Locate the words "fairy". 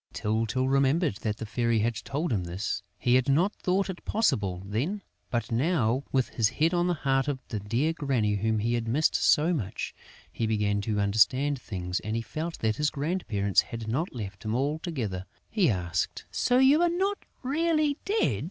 1.45-1.77